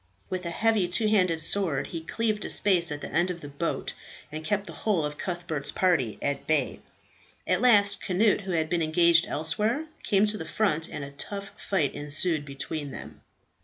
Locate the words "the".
3.01-3.11, 3.41-3.47, 4.65-4.73, 10.39-10.45